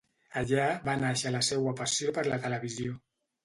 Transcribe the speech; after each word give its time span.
Allà 0.39 0.63
va 0.87 0.95
nàixer 1.03 1.35
la 1.37 1.43
seua 1.49 1.77
passió 1.83 2.17
per 2.19 2.27
la 2.33 2.43
televisió. 2.49 3.01